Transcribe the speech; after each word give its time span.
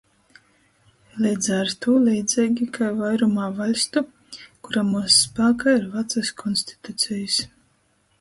Leidza 1.23 1.57
ar 1.57 1.73
tū 1.85 1.91
leidzeigi 2.05 2.67
kai 2.77 2.87
vairumā 3.01 3.49
vaļstu, 3.59 4.03
kuramuos 4.69 5.19
spākā 5.27 5.77
ir 5.81 5.85
"vacys 5.97 6.33
konstitucejis", 6.41 7.39